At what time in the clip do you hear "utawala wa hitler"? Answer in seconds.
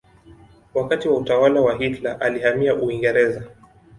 1.17-2.17